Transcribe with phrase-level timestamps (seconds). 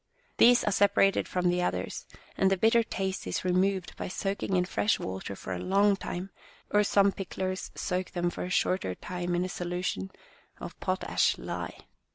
[0.37, 4.65] These are separated from the others, and the bitter taste is removed by soaking in
[4.65, 6.31] fresh water for a long time,
[6.71, 10.09] or some picklers soak them for a shorter time in a solution
[10.59, 11.85] of potash lye.